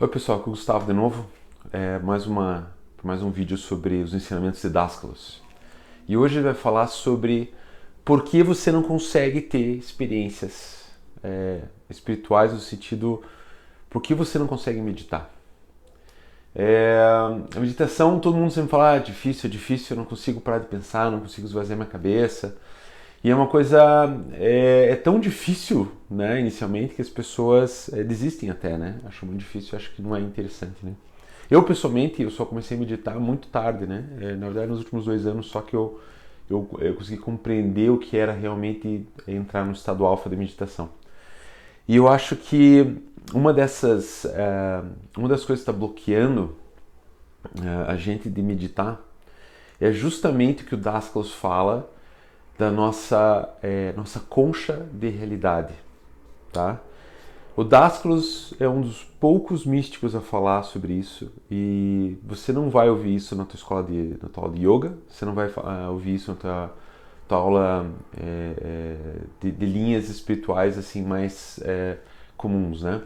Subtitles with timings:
[0.00, 1.26] Oi pessoal, aqui é o Gustavo de novo.
[1.72, 2.70] É mais, uma,
[3.02, 5.42] mais um vídeo sobre os ensinamentos de Dáscalos.
[6.06, 7.52] E hoje ele vai falar sobre
[8.04, 10.84] por que você não consegue ter experiências
[11.20, 13.24] é, espirituais no sentido
[13.90, 15.34] por que você não consegue meditar.
[16.54, 17.00] É,
[17.56, 20.60] a meditação, todo mundo sempre fala, ah, é difícil, é difícil, eu não consigo parar
[20.60, 22.56] de pensar, não consigo esvaziar minha cabeça.
[23.22, 23.80] E é uma coisa,
[24.34, 29.00] é, é tão difícil, né, inicialmente, que as pessoas é, desistem até, né?
[29.04, 30.92] Acho muito difícil, acho que não é interessante, né?
[31.50, 34.04] Eu, pessoalmente, eu só comecei a meditar muito tarde, né?
[34.20, 36.00] É, na verdade, nos últimos dois anos, só que eu,
[36.48, 40.90] eu, eu consegui compreender o que era realmente entrar no estado alfa da meditação.
[41.88, 42.98] E eu acho que
[43.34, 44.82] uma dessas, é,
[45.16, 46.54] uma das coisas que está bloqueando
[47.62, 49.00] é, a gente de meditar
[49.80, 51.90] é justamente o que o Dascalos fala,
[52.58, 55.74] da nossa, é, nossa concha de realidade.
[56.52, 56.80] Tá?
[57.56, 62.88] O Dascalos é um dos poucos místicos a falar sobre isso e você não vai
[62.88, 65.90] ouvir isso na tua escola de, na tua aula de yoga, você não vai uh,
[65.90, 66.76] ouvir isso na tua,
[67.26, 68.96] tua aula é, é,
[69.40, 71.98] de, de, linhas espirituais assim mais é,
[72.36, 73.02] comuns, né?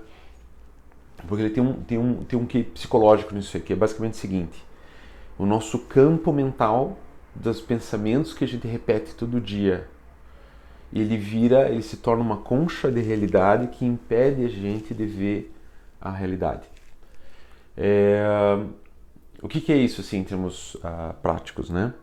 [1.27, 4.17] Porque ele tem um, tem um, tem um que psicológico nisso aqui, é basicamente o
[4.17, 4.63] seguinte,
[5.39, 6.99] o nosso campo mental
[7.35, 9.89] dos pensamentos que a gente repete todo dia.
[10.93, 15.55] Ele vira, ele se torna uma concha de realidade que impede a gente de ver
[16.01, 16.67] a realidade.
[17.77, 18.23] É,
[19.41, 21.95] o que, que, é isso assim, em termos uh, práticos, né?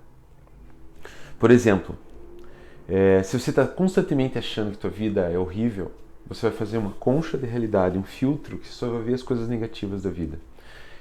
[1.37, 1.95] Por exemplo,
[2.87, 5.91] é, se você está constantemente achando que tua vida é horrível,
[6.27, 9.47] você vai fazer uma concha de realidade, um filtro que só vai ver as coisas
[9.47, 10.39] negativas da vida.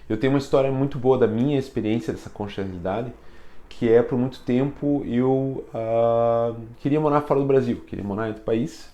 [0.09, 3.13] Eu tenho uma história muito boa da minha experiência dessa concha de realidade,
[3.69, 8.29] que é por muito tempo eu uh, queria morar fora do Brasil, queria morar em
[8.29, 8.93] outro país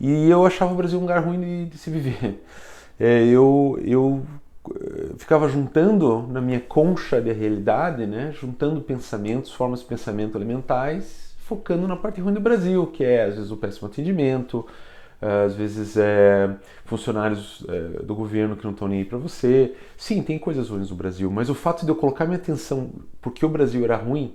[0.00, 2.42] e eu achava o Brasil um lugar ruim de, de se viver.
[3.00, 4.22] É, eu, eu
[4.70, 11.34] eh, ficava juntando na minha concha de realidade, né, juntando pensamentos, formas de pensamento elementais,
[11.38, 14.64] focando na parte ruim do Brasil, que é às vezes o péssimo atendimento,
[15.46, 16.50] às vezes é,
[16.84, 19.74] funcionários é, do governo que não estão nem aí para você.
[19.96, 22.90] Sim, tem coisas ruins no Brasil, mas o fato de eu colocar minha atenção
[23.20, 24.34] porque o Brasil era ruim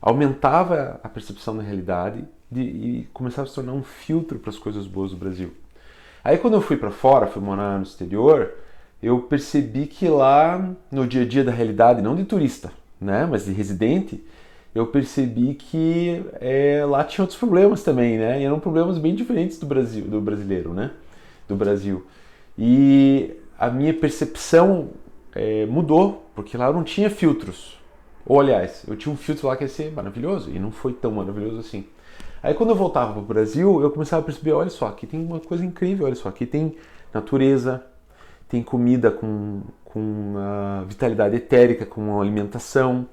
[0.00, 4.58] aumentava a percepção da realidade de, e começava a se tornar um filtro para as
[4.58, 5.52] coisas boas do Brasil.
[6.22, 8.52] Aí quando eu fui para fora, fui morar no exterior,
[9.02, 13.44] eu percebi que lá no dia a dia da realidade, não de turista, né, mas
[13.44, 14.24] de residente,
[14.76, 18.42] eu percebi que é, lá tinha outros problemas também, né?
[18.42, 20.90] E eram problemas bem diferentes do Brasil, do brasileiro, né?
[21.48, 22.06] Do Brasil.
[22.58, 24.90] E a minha percepção
[25.34, 27.78] é, mudou, porque lá não tinha filtros.
[28.26, 31.12] Ou, aliás, eu tinha um filtro lá que ia ser maravilhoso, e não foi tão
[31.12, 31.86] maravilhoso assim.
[32.42, 35.24] Aí quando eu voltava para o Brasil, eu começava a perceber, olha só, aqui tem
[35.24, 36.76] uma coisa incrível, olha só, aqui tem
[37.14, 37.82] natureza,
[38.48, 40.34] tem comida com, com
[40.86, 43.06] vitalidade etérica, com alimentação,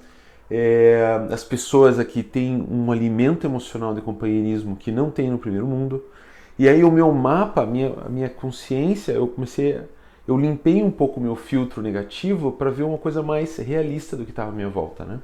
[0.55, 5.65] é, as pessoas aqui têm um alimento emocional de companheirismo que não tem no primeiro
[5.65, 6.03] mundo.
[6.59, 9.81] E aí o meu mapa, a minha, a minha consciência, eu comecei,
[10.27, 14.25] eu limpei um pouco o meu filtro negativo para ver uma coisa mais realista do
[14.25, 15.19] que estava à minha volta, né?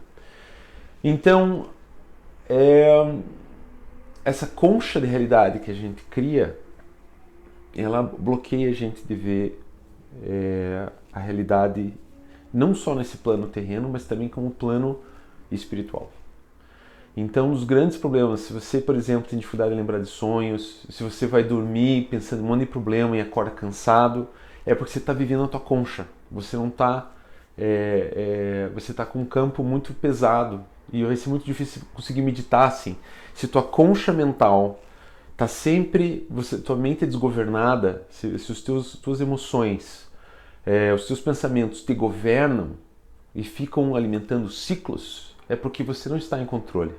[1.04, 1.68] Então,
[2.50, 3.14] é,
[4.26, 6.58] essa concha de realidade que a gente cria,
[7.78, 9.64] ela bloqueia a gente de ver
[10.24, 11.94] é, a realidade
[12.52, 15.08] não só nesse plano terreno, mas também como plano
[15.52, 16.12] espiritual.
[17.16, 21.04] Então, os grandes problemas, se você, por exemplo, tem dificuldade em lembrar de sonhos, se
[21.04, 24.28] você vai dormir pensando em um monte de problema e acorda cansado,
[24.66, 26.08] é porque você está vivendo a tua concha.
[26.32, 27.12] Você não está,
[27.58, 32.22] é, é, você está com um campo muito pesado e vai ser muito difícil conseguir
[32.22, 32.96] meditar assim.
[33.34, 34.80] Se tua concha mental
[35.32, 40.10] está sempre, você, tua mente é desgovernada, se, se os teus, tuas emoções,
[40.66, 42.72] é, os teus pensamentos te governam
[43.34, 46.94] e ficam alimentando ciclos, é porque você não está em controle.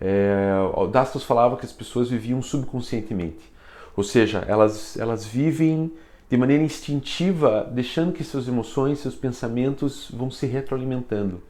[0.00, 0.52] É,
[0.90, 3.52] Dastos falava que as pessoas viviam subconscientemente,
[3.94, 5.92] ou seja, elas, elas vivem
[6.30, 11.42] de maneira instintiva, deixando que suas emoções, seus pensamentos vão se retroalimentando.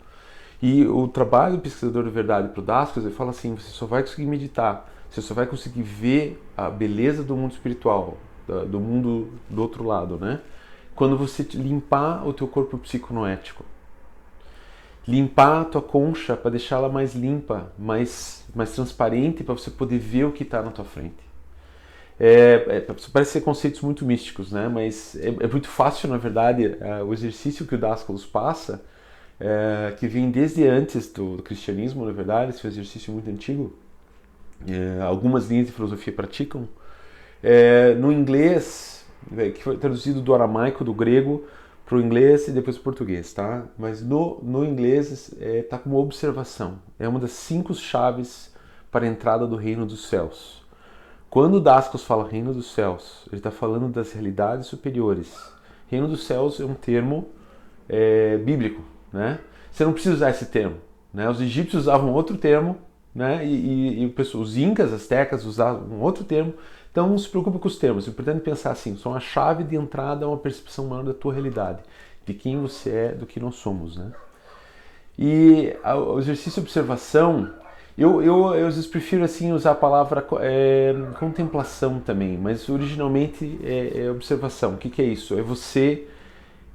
[0.61, 3.87] E o trabalho do pesquisador de verdade para o Dastos, ele fala assim, você só
[3.87, 8.17] vai conseguir meditar, você só vai conseguir ver a beleza do mundo espiritual,
[8.67, 10.41] do mundo do outro lado, né?
[10.95, 13.65] Quando você limpar o teu corpo psiconoético
[15.09, 20.25] limpar a tua concha para deixá-la mais limpa, mais, mais transparente, para você poder ver
[20.25, 21.27] o que está na tua frente.
[22.21, 24.69] É, é, parece ser conceitos muito místicos, né?
[24.69, 28.85] mas é, é muito fácil, na verdade, é, o exercício que o Dascalos passa,
[29.41, 33.31] é, que vem desde antes do, do, cristianismo, na verdade, esse é um exercício muito
[33.31, 33.73] antigo,
[34.69, 36.69] é, algumas linhas de filosofia praticam.
[37.99, 39.07] no inglês,
[39.55, 41.47] que foi traduzido do aramaico, do grego,
[41.89, 43.65] para o inglês e depois para o português, tá?
[43.79, 46.81] Mas no, no inglês é, tá como observação.
[46.99, 48.55] É uma das cinco chaves
[48.91, 50.63] para a entrada do reino dos céus.
[51.31, 55.35] Quando Dascos fala reino dos céus, ele está falando das realidades superiores.
[55.87, 57.31] Reino dos céus é um termo
[57.89, 59.41] é, bíblico, né?
[59.73, 60.77] Você não precisa usar esse termo.
[61.13, 61.27] Né?
[61.31, 62.77] Os egípcios usavam outro termo,
[63.15, 63.45] né?
[63.45, 66.55] E, e, e os incas, as tecas usavam um outro termo.
[66.91, 69.77] Então não se preocupe com os termos, é importante pensar assim, são a chave de
[69.77, 71.81] entrada a uma percepção maior da tua realidade,
[72.27, 74.11] de quem você é, do que nós somos, né?
[75.19, 77.51] E o exercício de observação,
[77.97, 83.59] eu, eu, eu às vezes prefiro assim usar a palavra é, contemplação também, mas originalmente
[83.65, 84.75] é, é observação.
[84.75, 85.37] O que, que, é isso?
[85.37, 86.07] É você,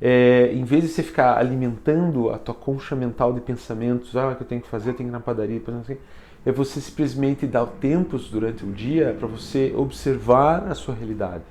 [0.01, 4.35] é, em vez de você ficar alimentando a tua concha mental de pensamentos, ah, o
[4.35, 5.97] que eu tenho que fazer, eu tenho que ir na padaria, assim,
[6.45, 11.44] é você simplesmente dar tempos durante o dia para você observar a sua realidade,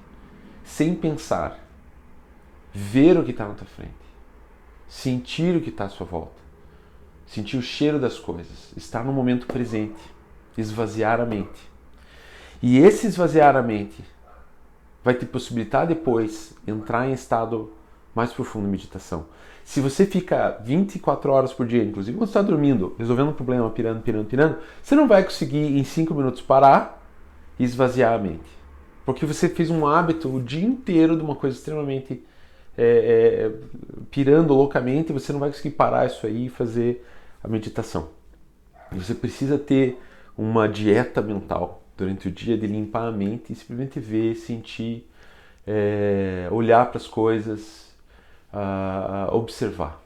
[0.65, 1.59] sem pensar,
[2.73, 3.93] ver o que está na tua frente,
[4.87, 6.41] sentir o que está à sua volta,
[7.27, 10.03] sentir o cheiro das coisas, estar no momento presente,
[10.57, 11.71] esvaziar a mente.
[12.63, 14.05] E esse esvaziar a mente
[15.03, 17.73] vai te possibilitar depois entrar em estado
[18.15, 19.27] mais profundo meditação.
[19.65, 24.03] Se você fica 24 horas por dia, inclusive quando está dormindo, resolvendo um problema, pirando,
[24.03, 27.03] pirando, pirando, você não vai conseguir em 5 minutos parar
[27.59, 28.51] e esvaziar a mente.
[29.05, 32.23] Porque você fez um hábito o dia inteiro de uma coisa extremamente
[32.77, 33.53] é, é,
[34.11, 37.05] pirando loucamente, você não vai conseguir parar isso aí e fazer
[37.43, 38.09] a meditação.
[38.91, 39.99] Você precisa ter
[40.37, 45.09] uma dieta mental durante o dia de limpar a mente e simplesmente ver, sentir,
[45.67, 47.92] é, olhar para as coisas,
[48.53, 50.03] uh, observar.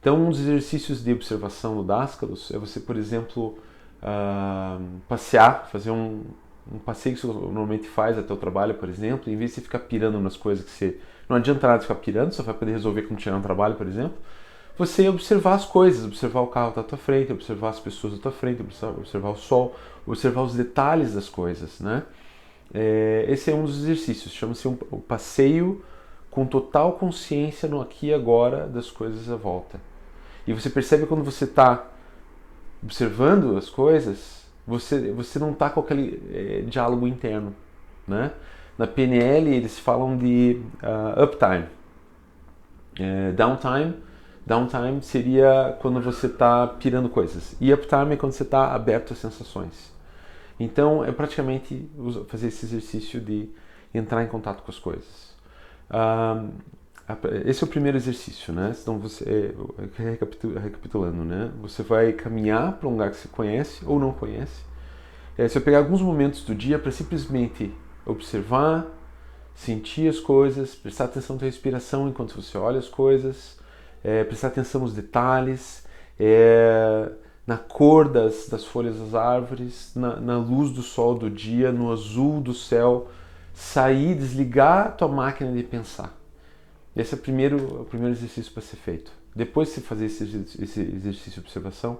[0.00, 3.58] Então, um dos exercícios de observação no Dascalos é você, por exemplo,
[4.02, 6.22] uh, passear, fazer um,
[6.70, 9.80] um passeio que você normalmente faz até o trabalho, por exemplo, em vez de ficar
[9.80, 10.98] pirando nas coisas que você.
[11.28, 14.16] Não adianta nada ficar pirando, só vai poder resolver quando chegar no trabalho, por exemplo.
[14.78, 18.32] Você observar as coisas, observar o carro da tua frente, observar as pessoas da tua
[18.32, 19.74] frente, observar, observar o sol,
[20.06, 22.02] observar os detalhes das coisas, né?
[22.74, 25.82] É, esse é um dos exercícios, chama-se um, o passeio
[26.36, 29.80] com total consciência no aqui e agora das coisas à volta.
[30.46, 31.86] E você percebe quando você está
[32.82, 37.56] observando as coisas, você, você não está com aquele é, diálogo interno.
[38.06, 38.32] Né?
[38.76, 41.64] Na PNL eles falam de uh, uptime.
[43.00, 43.94] É, downtime,
[44.44, 47.56] downtime seria quando você está pirando coisas.
[47.58, 49.90] E uptime é quando você está aberto às sensações.
[50.60, 51.90] Então é praticamente
[52.28, 53.48] fazer esse exercício de
[53.94, 55.35] entrar em contato com as coisas.
[55.90, 56.44] Ah,
[57.44, 58.74] esse é o primeiro exercício, né?
[58.80, 60.02] Então você, é,
[60.60, 61.52] recapitulando, né?
[61.62, 64.64] Você vai caminhar para um lugar que você conhece ou não conhece.
[65.38, 67.72] É, você vai pegar alguns momentos do dia para simplesmente
[68.04, 68.86] observar,
[69.54, 73.56] sentir as coisas, prestar atenção na sua respiração enquanto você olha as coisas,
[74.02, 75.86] é, prestar atenção nos detalhes,
[76.18, 77.08] é,
[77.46, 81.92] na cor das, das folhas das árvores, na, na luz do sol do dia, no
[81.92, 83.08] azul do céu
[83.56, 86.14] sair, desligar a tua máquina de pensar.
[86.94, 89.10] Esse é o primeiro, o primeiro exercício para ser feito.
[89.34, 90.24] Depois de você fazer esse,
[90.60, 91.98] esse exercício de observação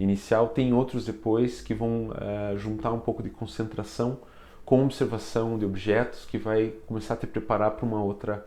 [0.00, 4.18] inicial, tem outros depois que vão uh, juntar um pouco de concentração
[4.64, 8.46] com observação de objetos, que vai começar a te preparar para uma outra.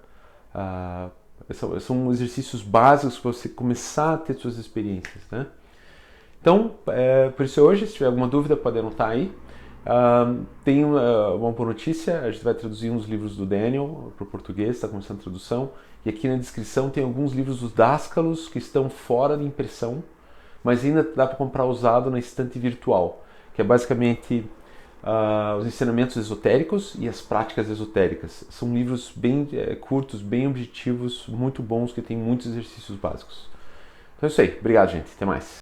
[0.54, 1.12] Uh,
[1.54, 5.24] são, são, exercícios básicos para você começar a ter suas experiências.
[5.32, 5.46] Né?
[6.42, 9.32] Então, é, por isso hoje, se tiver alguma dúvida, pode anotar aí.
[10.64, 14.76] Tem uma boa notícia, a gente vai traduzir uns livros do Daniel para o português,
[14.76, 15.72] está começando a tradução.
[16.06, 20.04] E aqui na descrição tem alguns livros dos Dáscalos que estão fora de impressão,
[20.64, 24.46] mas ainda dá para comprar usado na estante virtual, que é basicamente
[25.04, 28.46] uh, os ensinamentos esotéricos e as práticas esotéricas.
[28.50, 33.48] São livros bem é, curtos, bem objetivos, muito bons, que tem muitos exercícios básicos.
[34.18, 34.58] Então é isso aí.
[34.60, 35.08] Obrigado, gente.
[35.16, 35.56] Até mais.